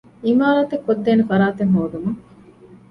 [0.27, 2.21] ޢިމާރާތެއް ކޮށްދޭނެ ފަރާތެއް ހޯދުމަށް